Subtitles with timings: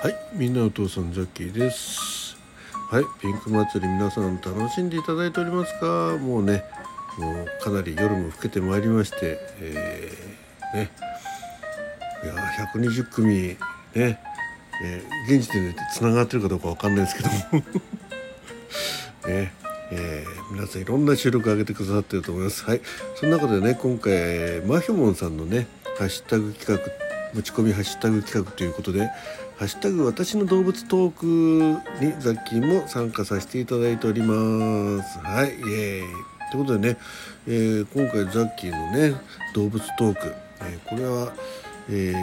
[0.00, 2.36] はい、みんなお父さんザッキーです。
[2.88, 6.16] はい、ピンク祭り皆さん楽しんでいただいておりますか？
[6.18, 6.62] もうね、
[7.18, 10.90] もうかなり夜も更けてまいりまして、えー、ね、
[12.22, 12.34] いや
[12.72, 13.56] 120組ね、
[13.96, 17.64] えー現時点でつながってるかどうかわかんないですけども、
[19.26, 19.52] ね。
[19.90, 22.64] えー皆さんいろんな収録上げてくださってると思います。
[22.64, 22.80] はい、
[23.16, 25.66] その中でね今回えーマヒョモンさんのね
[25.98, 26.88] ハッシュタグ企画
[27.34, 29.10] 持ち込みハッシュタグ企画ということで
[29.58, 31.26] 「ハッシュタグ私の動物トーク」
[32.04, 35.18] にザッキーも参加させていただいております。
[35.18, 36.06] はい、イエーイ。
[36.50, 36.98] ということでね、
[37.46, 39.14] えー今回ザッキーのね
[39.54, 41.32] 動物トーク、えーこれは、
[41.90, 42.14] え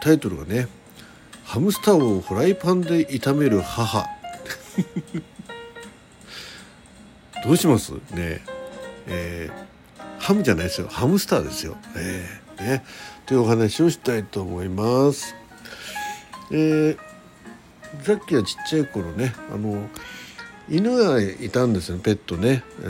[0.00, 0.68] ータイトルがね
[1.44, 4.06] 「ハムスターをフライパンで炒める母」
[7.44, 7.92] どうします？
[8.12, 8.40] ね。
[9.06, 9.64] えー
[10.20, 10.88] ハムじゃないですよ。
[10.88, 11.76] ハムスターですよ。
[11.96, 12.84] えーね、
[13.26, 15.34] というお話をしたいと思います。
[16.50, 16.98] えー、
[18.02, 19.88] さっきはちっちゃい頃ねあの
[20.68, 22.84] 犬がいたんですよペットね、え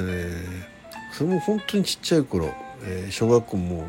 [0.71, 0.75] ー
[1.13, 3.87] それも本当にちっちゃい頃、えー小学校も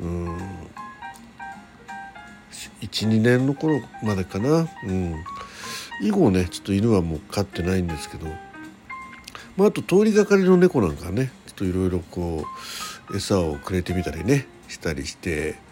[0.00, 0.38] うん
[2.80, 5.14] 12年の頃までかな、うん、
[6.02, 8.26] 以後ねちょっと犬はもう飼ってないんですけど、
[9.56, 12.44] まあ、あと通りがかりの猫なんかねちょっといろいろこ
[13.10, 15.70] う餌をくれてみたりねしたりして。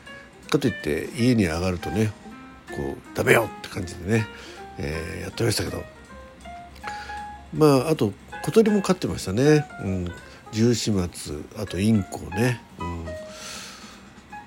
[0.49, 2.11] かといって家に上がるとね
[2.79, 4.27] こう食べようって感じでね、
[4.79, 5.83] えーやってましたけど。
[7.53, 8.13] まああと
[8.45, 10.09] 小鳥も飼ってましたね、うん、
[10.53, 13.07] 十四松あとインコね、うん、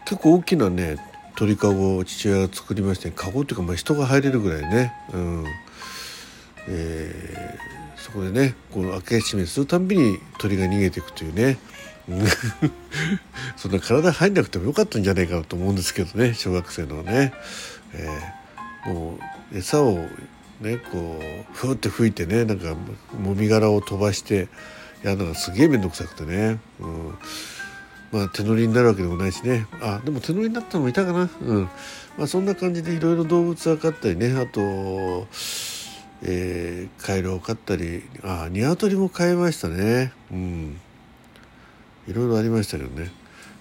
[0.05, 0.97] 結構大きなね
[1.35, 5.45] 鳥かごを父親が作りましてかごっていうかまあ人が入れるぐらいね、うん。
[6.69, 7.71] えー
[8.01, 11.59] そこでねこう開け閉めするたんびに鳥が逃げていくというね。
[13.57, 17.33] そんな体入んなくてもよかったんじゃないかと思うんですけどね小学生のね、
[17.93, 18.41] えー
[18.85, 19.19] も
[19.53, 20.07] う餌を
[20.59, 22.75] ねこうふーって吹いてねなんか
[23.19, 24.47] もみ殻を飛ばして
[25.03, 27.15] やるのがすげえ面倒くさくてね、うん、
[28.11, 29.65] まあ手乗りになるわけでもないしね。
[29.81, 31.69] あでも手乗りになったのもいたかな、うん。
[32.17, 35.27] まあ、そんな感じでいろいろ動物は飼ったりねあと、
[36.23, 40.11] えーカエルを飼ったりあ鶏も飼いましたね。
[40.31, 40.79] うん。
[42.11, 43.11] いろいろありましたけどね、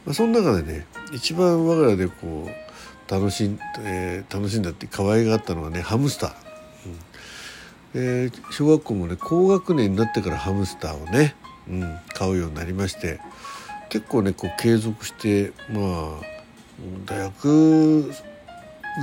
[0.04, 6.32] まあ、その中でね一番我が家でこう楽しん,、えー楽しんだって可愛がったのはねハムスター、
[6.86, 6.98] うん。
[7.94, 11.34] えー小学校もね高学年になってからハムスターをね、
[11.68, 13.20] うん、買うようになりまして
[13.88, 16.20] 結構ねこう継続してまあ
[17.06, 18.12] 大学ぐ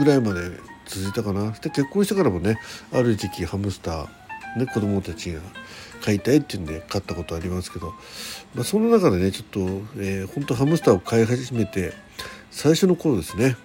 [0.05, 0.41] らいまで
[0.87, 1.51] 続いたかな。
[1.51, 2.59] で結婚してからもね
[2.93, 4.07] ある時期ハムスター、
[4.55, 5.41] ね、子供たちが
[6.01, 7.93] 飼いたいっていうんで飼ったことありますけど、
[8.55, 9.59] まあ、その中でねちょっと、
[9.97, 11.93] えー、本当ハムスターを飼い始めて
[12.51, 13.57] 最初の頃ですね、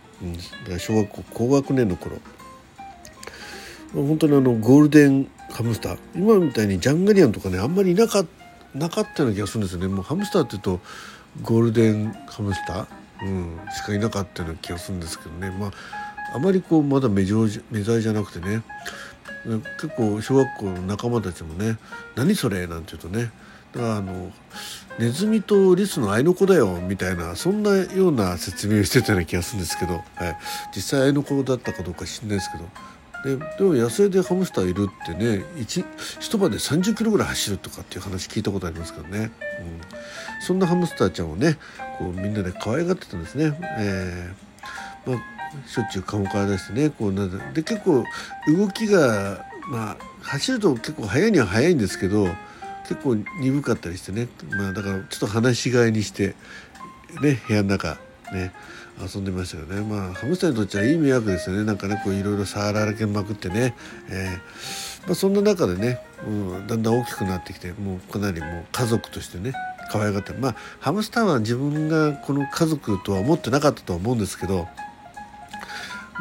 [0.69, 2.17] うん、小学校高学年の頃。
[3.95, 5.99] まあ本当にあのゴールデンハムスター。
[6.15, 8.25] 今みたいにジャンガリアンとかねあんまりいなか
[8.75, 9.89] なかったような気がするんですよね。
[9.89, 10.81] もうハムスターっていうと
[11.43, 15.51] ゴールデンハムスター、うん、しかいなかったような気がするんですけどね。
[15.51, 15.73] まあ
[16.35, 18.63] あまりこうまだ目上じ目材じゃなくてね。
[19.81, 21.79] 結構小学校の仲間たちもね
[22.15, 23.31] 「何それ?」なんて言うとね
[23.73, 24.31] だからあの
[24.99, 30.37] ネズミとリスの愛の子だよみたいなそんなような説明をしてたような気がするんですけど、はい、
[30.75, 32.69] 実際愛の子だったかどうか知んないですけど。
[33.23, 35.85] ででも野生でハムスターいるってね一
[36.19, 39.81] 一晩で30キロぐらい走るとかっていう話聞いたことありますからね、うん、
[40.45, 41.57] そんなハムスターちゃんをね
[41.99, 43.57] こうみんなで可愛がってたんですね。
[43.79, 45.11] えー。
[45.13, 47.53] まあしょっちゅう顔から出してねこうなんだ。
[47.53, 48.05] で結構
[48.47, 52.27] 動きがまあ走ると結構速いには速いんですけど
[52.89, 54.29] 結構鈍かったりしてね。
[54.51, 56.35] まあだからちょっと放し飼いにして
[57.21, 57.99] ね部屋の中
[58.33, 58.53] ね
[59.01, 59.81] 遊んでましたよね。
[59.83, 61.65] まあハムスターにとっちゃいい迷惑ですよね。
[61.65, 63.75] なんかねこういろいろ触られまくってね、
[64.09, 69.53] えーまあ、そんな中でね、うん、だんだん大きくなってきてもうかなりもう家族としてね
[69.91, 74.69] 可愛がってまあハムスターは自分がこの家族とは思ってなかったとは思うんですけど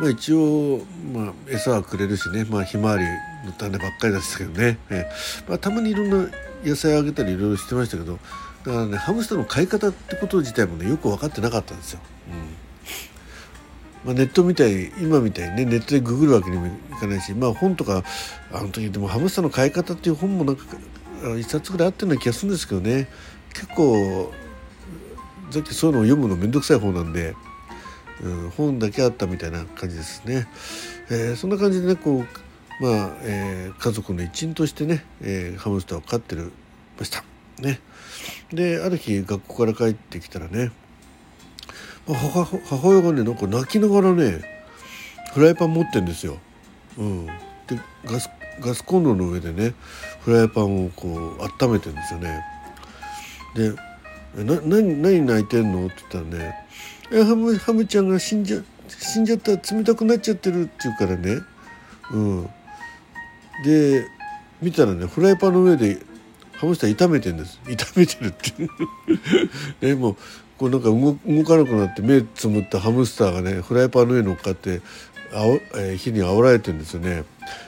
[0.02, 0.82] まあ、一応、
[1.14, 3.04] まあ、餌はくれるしね、まあ、ひまわり
[3.46, 6.28] の種ばっかりですけどね、えーまあ、たまにいろんな
[6.66, 8.18] 野菜あげたりいろいろしてましたけど
[8.66, 12.00] だからねハムスターの飼い方ってこと自体もねよく分かってなかったんですよ。
[12.28, 18.04] うんまあ、ネットみたい今みたいにねネットでググるわけにもいかないし、まあ、本とか
[18.52, 20.64] あの時でもハムスターの飼い方っていう本もなんか
[21.38, 23.08] 一冊ぐらいあったような気がするんですけどね
[23.54, 24.34] 結構
[25.52, 27.36] さっきそういうのを読むの面倒くさい方なんで。
[28.58, 30.48] 本だけあったみたいな感じですね。
[31.10, 36.52] えーそんな感じでねこう、まあえー家族の一員としてね、えーハムスターを飼ってる
[37.00, 37.24] ました。
[37.60, 37.80] ね、
[38.52, 40.72] である日学校から帰ってきたらね、
[42.08, 44.42] 母親がねなんか泣きながらね
[45.34, 46.38] フライパン持ってんですよ。
[46.98, 47.32] うん、で
[48.06, 48.30] ガス
[48.60, 49.74] ガスコンロの上でね
[50.22, 52.44] フライパンをこう温めてるんですよね。
[53.56, 53.72] で
[54.44, 56.56] 「な何何泣いてんの?」って言ったらね
[57.12, 61.42] 「ハムハムちゃんが死んじゃ死んじゃった冷たくなっちゃってる」って言うからね、
[62.12, 62.50] うん、
[63.66, 64.06] で
[64.62, 66.00] 見たらねフライパンの上で
[66.54, 67.60] ハムスター炒めてるんです。
[67.66, 68.32] 炒めてるっ
[69.80, 70.16] てで もう
[70.58, 74.82] こうなんか動かなくなって目つむったハムスターがねフライパンの上に乗っかって
[75.34, 77.24] あお、えー火に煽られてるんですよね。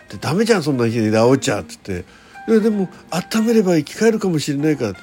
[0.10, 2.06] で「ダメじゃんそんな火で煽っちゃ」っつって
[2.48, 4.94] 「いやでも温めれば生き返るかもしれないから」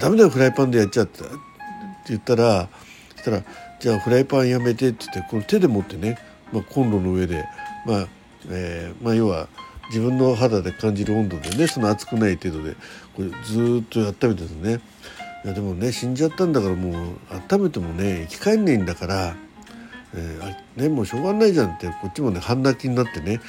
[0.00, 1.34] ダメだよフライパンでやっちゃった」って
[2.08, 2.68] 言ったら
[3.14, 3.42] そしたら
[3.80, 6.18] 「じゃあフライパンやめて」って言ってこの手で持ってね、
[6.52, 7.44] まあ、コンロの上で
[7.86, 8.08] まあ、
[8.50, 9.48] えーまあ要は
[9.88, 12.74] 自分の肌で感じる温度でねその熱くない程度で
[13.16, 14.80] これずっと温めてるんですね。
[15.44, 16.94] いやでもね死んじゃったんだからもう
[17.52, 19.34] 温めてもね生き返んないんだから、
[20.14, 23.40] えーあね、もうしょうがないじゃんってこっちもね半泣きになってね、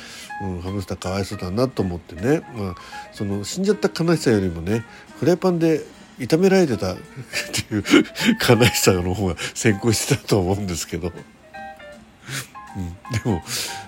[0.44, 2.76] うん、ハムスターかわいそうだなと思ってね、まあ、
[3.12, 4.86] その死んじゃった悲しさよりもね
[5.20, 5.82] フライパンで
[6.20, 6.94] 炒められてた。
[6.94, 7.84] っていう
[8.48, 11.12] 悲しさの方が先行してたと思うんですけど、
[12.76, 13.44] うん、でも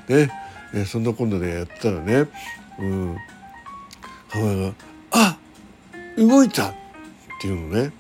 [0.07, 0.30] ね。
[0.86, 2.28] そんな今度でやったらね、
[2.80, 3.18] うん、
[4.30, 4.74] 母親が
[5.12, 5.38] 「あ
[6.18, 6.74] 動いた!」っ
[7.42, 7.92] ていうのね。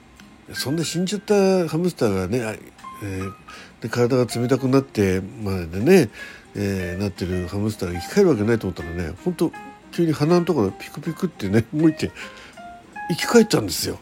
[0.53, 1.33] そんな死んじゃった
[1.67, 2.59] ハムスターがね、
[3.03, 3.33] えー
[3.81, 6.09] で体が冷たくなってまでね、
[6.55, 9.51] えーなってるハムスターが生き返るわけないと思ったらね本当
[9.91, 12.11] 急に鼻のところピクピクってね動いて
[13.09, 13.99] 生き返ったんですよ。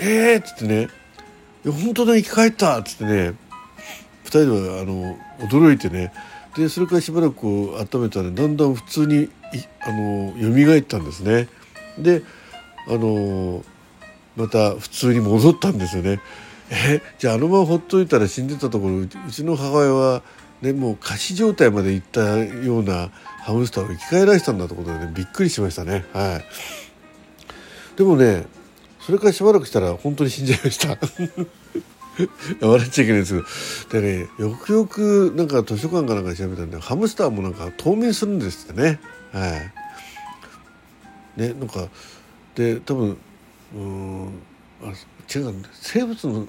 [0.00, 0.88] えーっつってね
[1.64, 3.34] 「いや本当だ生き返った!」っつってね
[4.24, 5.18] 2人はあの
[5.48, 6.12] 驚いてね
[6.56, 9.28] でそれからしばらくこう温めたらだんだん普通にい
[9.80, 11.48] あの蘇ったんですね。
[11.98, 12.22] で
[12.88, 13.64] あの
[14.36, 16.20] また普通に戻ったんですよね。
[16.70, 20.22] えじゃああのままほっといたら死んでたところうちの母親は、
[20.62, 23.10] ね、もう仮死状態まで行ったような
[23.42, 26.04] ハムスターを生き返らせたんだということでねびっくりしましたね。
[26.12, 28.46] はい、でもね
[29.00, 30.98] それからしばらくしたら本当に死んじゃいました。
[32.60, 34.02] 笑っちゃいけないですけど。
[34.02, 39.00] でねよくよくなんか図書館かなんか調べたんでハムスターもなんか冬眠するんですってね。
[39.32, 39.48] は
[41.38, 41.88] い、ねなんか
[42.54, 43.16] で多分
[43.74, 44.28] うん
[44.82, 44.92] あ
[45.34, 46.48] 違う生物のん？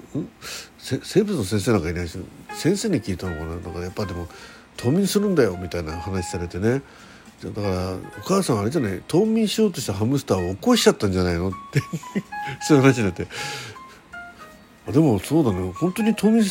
[0.78, 2.18] 生物の先生なんかいないし
[2.54, 3.50] 先生に聞いたのかな？
[3.50, 4.28] なんかやっぱでも
[4.76, 6.82] 冬眠するんだよみたいな話されてね。
[7.50, 11.80] だからお母さんあれじゃない冬眠しようとしたハムスターを起こしちゃったんじゃないのって
[12.62, 13.26] そういう話になって。
[14.88, 15.72] あでもそうだね。
[15.74, 16.44] 本当に冬眠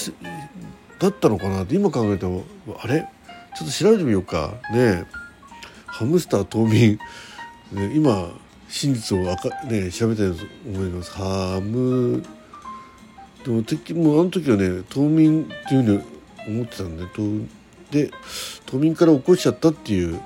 [0.99, 2.43] だったのかなって今考えても
[2.81, 3.05] あれ？
[3.57, 4.53] ちょっと調べてみようか。
[4.71, 5.05] ね
[5.85, 6.99] ハムスター冬眠、
[7.73, 8.29] ね、今
[8.69, 11.11] 真実をか、ね、調べたいと思います。
[11.11, 12.23] ハム
[13.43, 16.03] でもてもうあの時はね冬眠っていうふうに
[16.47, 17.47] 思ってたんで冬
[17.91, 18.11] で
[18.65, 20.19] 冬眠から起こしちゃったっていう、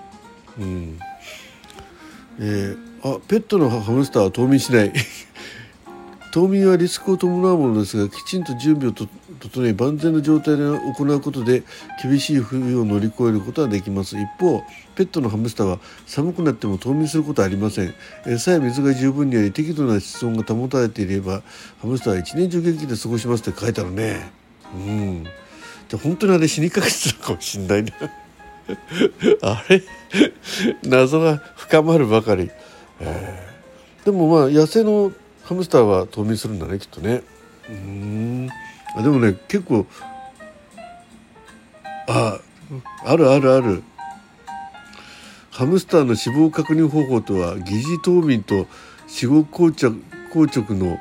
[0.60, 1.00] うん。
[2.40, 4.92] えーあペットのハムスターは冬眠しない。
[6.34, 9.08] 冬眠はリスクを伴うものですがきちんと準備をと
[9.40, 11.62] 整え万全の状態で行うことで
[12.02, 14.18] 厳しい冬を乗り越えることができます。
[14.18, 14.64] 一方
[14.96, 17.94] ペットのハムスターは寒くなっても冬眠することはありません。
[18.26, 21.44] 餌や水が十分にあり適度な室温が保たれていれば
[21.80, 24.32] ハムスターは一年中元気で過ごしますって書いてあるね。
[24.74, 25.24] うん。
[25.88, 27.92] じゃ本当にあれ死にかけてたかもしんないな。
[29.42, 29.82] あれ？
[30.84, 32.50] 謎が深まるばかり、
[33.00, 34.06] えー。
[34.06, 35.12] でもまあ野生の
[35.44, 37.22] ハムスターは冬眠するんだねきっとね。
[37.70, 38.50] うーん。
[38.98, 39.86] あでもね結構
[42.08, 42.40] あ
[43.04, 43.84] あるあるある。
[45.52, 48.68] ハムスターの死亡確認方法とは疑似冬眠と
[49.08, 49.96] 死後硬直
[50.34, 51.00] 硬直の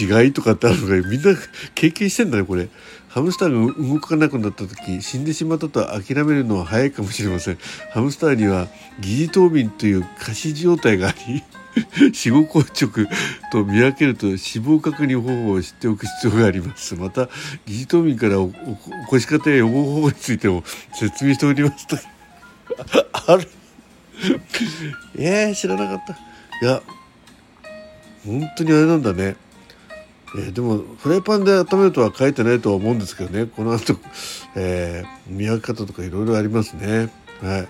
[0.00, 1.36] 違いとかってあるのでみんな
[1.74, 2.68] 経験してんだねこれ
[3.14, 7.58] ハムスターが動かなくなった時死んでしまったと諦めるのは早いかもしれません。
[7.92, 8.66] ハムスターには
[8.98, 11.44] 疑似冬眠という仮死状態があり
[12.12, 13.06] 死後硬直
[13.52, 16.96] と見分けると死亡確認方法を知っておく必要があります。
[16.96, 17.28] また
[17.66, 18.52] 疑似冬眠から起
[19.06, 21.96] こし方や予防方法についても説明しておりますと。
[23.32, 23.48] ある。
[25.14, 26.14] えー、知らなかった。
[26.66, 26.82] いや
[28.24, 29.36] 本当にあれなんだね。
[30.36, 33.46] えーでもフライパンで温めるとは書いてないとは思うんですけどね。
[33.46, 33.96] この後、
[34.56, 37.10] えー見分け方とかいろいろありますね。
[37.42, 37.68] はい。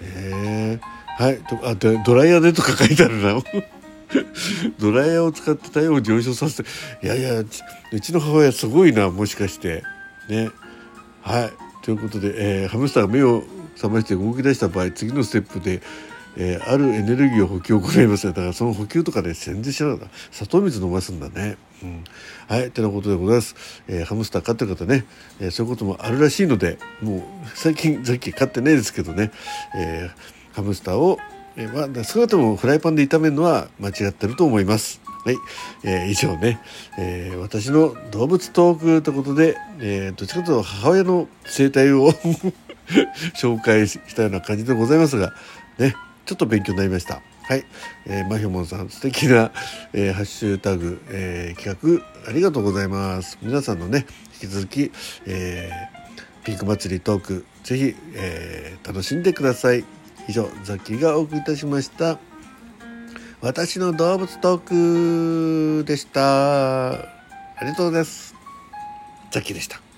[0.00, 0.92] えー
[1.22, 1.38] はい。
[1.44, 3.40] とあでドライヤーでとか書いてあるな。
[4.78, 6.68] ドライヤーを使って体温を上昇させて。
[7.02, 9.82] いやいやちうちの母親すごいなもしかして。
[10.28, 10.50] ね。
[11.20, 11.52] はい。
[11.82, 13.44] ということで、えーハムスターが目を
[13.76, 15.82] 覚まして動き出した場合次のステップで、
[16.36, 21.56] えー、あるエネルギーを補給を行いますだからその補給とかね全然知らなかった砂糖水飲ますんだね。
[21.82, 22.04] うん。
[22.48, 23.54] はいてなことでございます、
[23.88, 25.04] えー、ハムスター飼ってる方ね、
[25.40, 27.22] えー、そういうこともあるらしいのでもう
[27.54, 29.32] 最近さっき飼ってないですけどね、
[29.76, 31.18] えー、ハムスターを、
[31.56, 35.00] えーまあ、少なくともフライパンで炒めるのは間違ってると思います。
[35.24, 35.36] はい、
[35.84, 36.60] えー、以上ね、
[36.98, 42.12] えー、私の動物トークということで、えー、どっちかというと母親の生態を
[43.40, 45.32] 紹介したような感じでございますが
[45.78, 45.94] ね。
[46.24, 47.22] ちょっと勉強になりました。
[47.42, 47.64] はい、
[48.06, 49.52] えー、マヒョモンさん素敵な、
[49.92, 53.38] えー、ハッシュタグ、えー、企画ありがとうございます。
[53.42, 54.06] 皆さんのね
[54.40, 54.92] 引き続き、
[55.26, 59.84] えー、ピンク祭りトークぜひ、えー、楽しんでください。
[60.28, 62.18] 以上ザッキーがお送りいたしました。
[63.40, 66.92] 私の動物トークでした。
[66.92, 66.96] あ
[67.60, 68.36] りがとうございます。
[69.32, 69.91] ザッキーでした。